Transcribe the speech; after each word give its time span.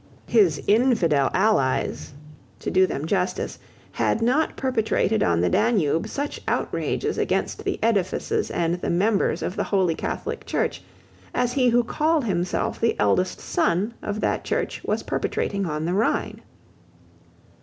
His 0.25 0.59
infidel 0.65 1.29
allies, 1.31 2.13
to 2.57 2.71
do 2.71 2.87
them 2.87 3.05
justice, 3.05 3.59
had 3.91 4.19
not 4.19 4.57
perpetrated 4.57 5.21
on 5.21 5.41
the 5.41 5.47
Danube 5.49 6.07
such 6.07 6.41
outrages 6.47 7.19
against 7.19 7.63
the 7.63 7.77
edifices 7.83 8.49
and 8.49 8.81
the 8.81 8.89
members 8.89 9.43
of 9.43 9.55
the 9.55 9.65
Holy 9.65 9.93
Catholic 9.93 10.43
Church 10.43 10.81
as 11.35 11.53
he 11.53 11.69
who 11.69 11.83
called 11.83 12.25
himself 12.25 12.81
the 12.81 12.95
eldest 12.99 13.39
son 13.39 13.93
of 14.01 14.21
that 14.21 14.43
Church 14.43 14.81
was 14.83 15.03
perpetrating 15.03 15.67
on 15.67 15.85
the 15.85 15.93
Rhine. 15.93 16.41